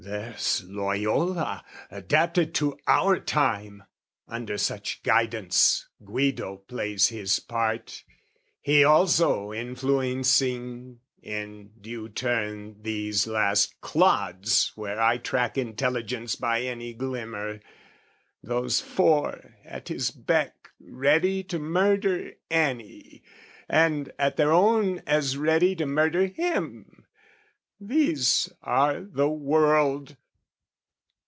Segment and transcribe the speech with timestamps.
[0.03, 3.83] There's Loyola adapted to our time!
[4.27, 8.03] Under such guidance Guido plays his part,
[8.61, 16.95] He also influencing in due turn These last clods where I track intelligence By any
[16.95, 17.59] glimmer,
[18.41, 23.21] those four at his beck Ready to murder any,
[23.69, 26.87] and, at their own, As ready to murder him,
[27.83, 30.15] these are the world!